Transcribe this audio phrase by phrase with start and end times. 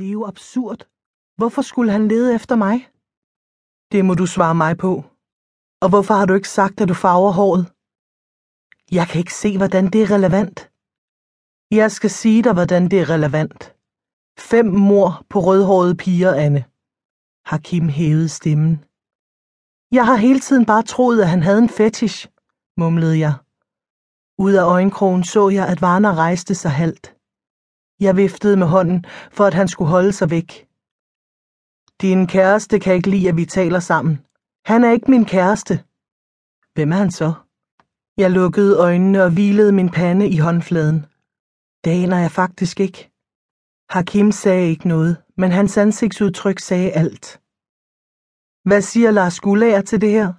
[0.00, 0.80] Det er jo absurd.
[1.36, 2.76] Hvorfor skulle han lede efter mig?
[3.92, 4.92] Det må du svare mig på.
[5.82, 7.64] Og hvorfor har du ikke sagt, at du farver håret?
[8.98, 10.58] Jeg kan ikke se, hvordan det er relevant.
[11.70, 13.76] Jeg skal sige dig, hvordan det er relevant.
[14.38, 16.64] Fem mor på rødhårede piger, Anne.
[17.50, 18.84] Hakim hævede stemmen.
[19.92, 22.28] Jeg har hele tiden bare troet, at han havde en fetish,
[22.76, 23.34] mumlede jeg.
[24.38, 27.19] Ud af øjenkrogen så jeg, at Varner rejste sig halvt.
[28.00, 30.66] Jeg viftede med hånden, for at han skulle holde sig væk.
[32.00, 34.26] Din kæreste kan ikke lide, at vi taler sammen.
[34.64, 35.84] Han er ikke min kæreste.
[36.74, 37.32] Hvem er han så?
[38.16, 41.06] Jeg lukkede øjnene og hvilede min pande i håndfladen.
[41.84, 43.10] Det aner jeg faktisk ikke.
[43.90, 47.40] Hakim sagde ikke noget, men hans ansigtsudtryk sagde alt.
[48.68, 50.32] Hvad siger Lars Gullager til det her?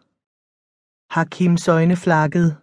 [1.13, 2.55] Hakims øjne flakkede.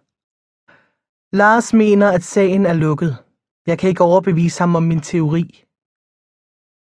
[1.31, 3.28] Lars mener, at sagen er lukket.
[3.67, 5.65] Jeg kan ikke overbevise ham om min teori.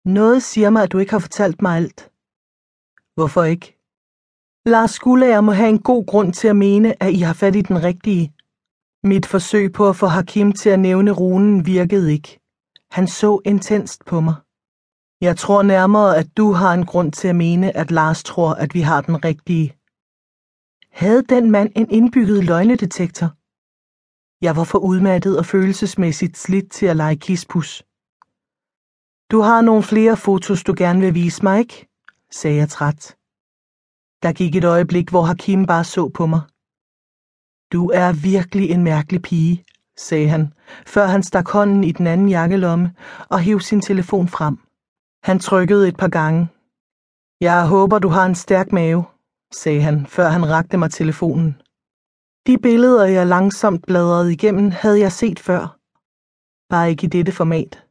[0.05, 2.11] Noget siger mig, at du ikke har fortalt mig alt.
[3.15, 3.67] Hvorfor ikke?
[4.67, 7.63] Lars Gullager må have en god grund til at mene, at I har fat i
[7.63, 8.33] den rigtige.
[9.05, 12.41] Mit forsøg på at få Hakim til at nævne runen virkede ikke.
[12.91, 14.35] Han så intenst på mig.
[15.21, 18.75] Jeg tror nærmere, at du har en grund til at mene, at Lars tror, at
[18.75, 19.77] vi har den rigtige.
[20.93, 23.29] Havde den mand en indbygget løgnedetektor?
[24.41, 27.83] Jeg var for udmattet og følelsesmæssigt slidt til at lege kispus.
[29.31, 31.89] Du har nogle flere fotos, du gerne vil vise mig, ikke?
[32.31, 33.17] sagde jeg træt.
[34.23, 36.41] Der gik et øjeblik, hvor Hakim bare så på mig.
[37.73, 39.65] Du er virkelig en mærkelig pige,
[39.97, 40.53] sagde han,
[40.87, 42.95] før han stak hånden i den anden jakkelomme
[43.29, 44.59] og hæv sin telefon frem.
[45.23, 46.49] Han trykkede et par gange.
[47.41, 49.05] Jeg håber, du har en stærk mave,
[49.53, 51.57] sagde han, før han rakte mig telefonen.
[52.47, 55.77] De billeder, jeg langsomt bladrede igennem, havde jeg set før.
[56.71, 57.87] Bare ikke i dette format.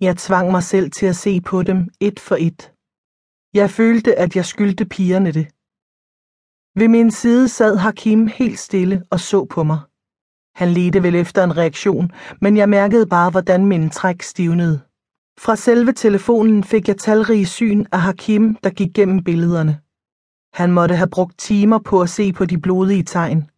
[0.00, 2.72] Jeg tvang mig selv til at se på dem et for et.
[3.54, 5.46] Jeg følte, at jeg skyldte pigerne det.
[6.78, 9.80] Ved min side sad Hakim helt stille og så på mig.
[10.54, 12.10] Han ledte vel efter en reaktion,
[12.40, 14.80] men jeg mærkede bare, hvordan min træk stivnede.
[15.38, 19.80] Fra selve telefonen fik jeg talrige syn af Hakim, der gik gennem billederne.
[20.52, 23.50] Han måtte have brugt timer på at se på de blodige tegn.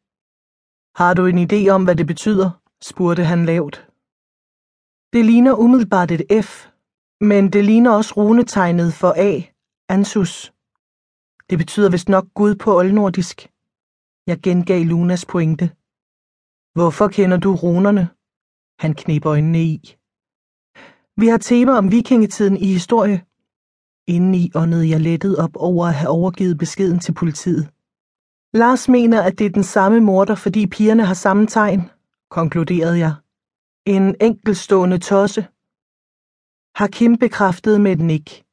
[0.97, 2.50] Har du en idé om, hvad det betyder?
[2.82, 3.77] spurgte han lavt.
[5.12, 6.66] Det ligner umiddelbart et F,
[7.21, 9.43] men det ligner også runetegnet for A,
[9.88, 10.53] Ansus.
[11.50, 13.49] Det betyder vist nok Gud på oldnordisk.
[14.27, 15.66] Jeg gengav Lunas pointe.
[16.75, 18.09] Hvorfor kender du runerne?
[18.78, 19.97] Han knep øjnene i.
[21.16, 23.25] Vi har tema om vikingetiden i historie.
[24.06, 27.74] Indeni åndede jeg lettet op over at have overgivet beskeden til politiet.
[28.54, 31.91] Lars mener, at det er den samme morder, fordi pigerne har samme tegn,
[32.31, 33.15] konkluderede jeg.
[33.87, 35.47] En enkelstående tosse.
[36.76, 38.44] Hakim bekræftede med et nik.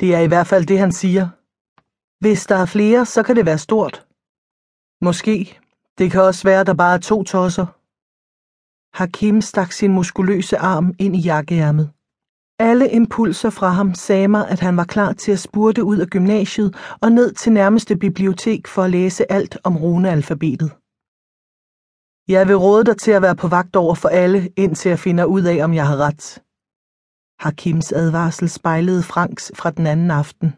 [0.00, 1.28] Det er i hvert fald det, han siger.
[2.20, 4.06] Hvis der er flere, så kan det være stort.
[5.00, 5.58] Måske.
[5.98, 7.66] Det kan også være, at der bare er to tosser.
[8.96, 11.92] Hakim stak sin muskuløse arm ind i jakkeærmet.
[12.68, 16.06] Alle impulser fra ham sagde mig, at han var klar til at spurte ud af
[16.06, 20.70] gymnasiet og ned til nærmeste bibliotek for at læse alt om runealfabetet.
[22.34, 25.24] Jeg vil råde dig til at være på vagt over for alle, indtil jeg finder
[25.24, 26.42] ud af, om jeg har ret.
[27.44, 30.48] Hakims advarsel spejlede Franks fra den anden aften.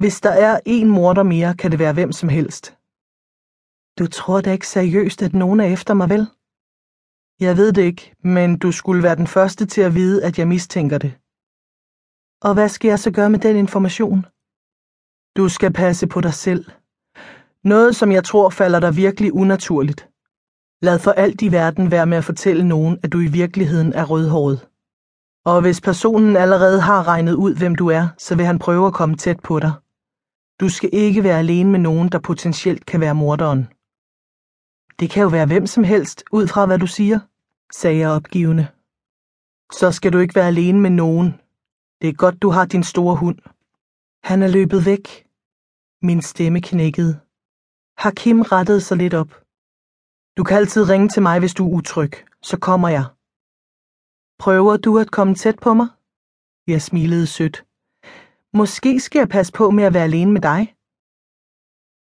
[0.00, 2.64] Hvis der er en morder mere, kan det være hvem som helst.
[3.98, 6.26] Du tror da ikke seriøst, at nogen er efter mig, vel?
[7.40, 10.48] Jeg ved det ikke, men du skulle være den første til at vide, at jeg
[10.48, 11.12] mistænker det.
[12.42, 14.26] Og hvad skal jeg så gøre med den information?
[15.36, 16.64] Du skal passe på dig selv.
[17.64, 20.08] Noget, som jeg tror falder dig virkelig unaturligt.
[20.82, 24.04] Lad for alt i verden være med at fortælle nogen, at du i virkeligheden er
[24.04, 24.68] rødhåret.
[25.44, 28.94] Og hvis personen allerede har regnet ud, hvem du er, så vil han prøve at
[28.94, 29.72] komme tæt på dig.
[30.60, 33.68] Du skal ikke være alene med nogen, der potentielt kan være morderen.
[35.00, 37.18] Det kan jo være hvem som helst, ud fra hvad du siger,
[37.72, 38.68] sagde jeg opgivende.
[39.72, 41.40] Så skal du ikke være alene med nogen.
[42.00, 43.38] Det er godt, du har din store hund.
[44.22, 45.26] Han er løbet væk.
[46.02, 47.20] Min stemme knækkede.
[47.98, 49.30] Hakim rettede sig lidt op.
[50.36, 52.12] Du kan altid ringe til mig, hvis du er utryg.
[52.42, 53.04] Så kommer jeg.
[54.38, 55.88] Prøver du at komme tæt på mig?
[56.66, 57.64] Jeg smilede sødt.
[58.52, 60.74] Måske skal jeg passe på med at være alene med dig.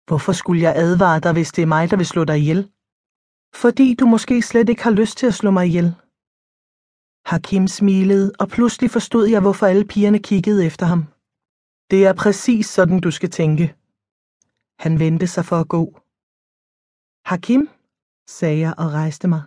[0.06, 2.70] Hvorfor skulle jeg advare dig, hvis det er mig, der vil slå dig ihjel?
[3.54, 5.94] Fordi du måske slet ikke har lyst til at slå mig ihjel.
[7.26, 11.02] Hakim smilede, og pludselig forstod jeg, hvorfor alle pigerne kiggede efter ham.
[11.90, 13.74] Det er præcis sådan, du skal tænke.
[14.78, 15.84] Han vendte sig for at gå.
[17.30, 17.68] Hakim,
[18.28, 19.42] sagde jeg og rejste mig.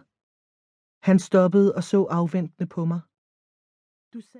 [1.04, 3.02] Han stoppede og så afventende på mig.
[4.14, 4.32] Du sagde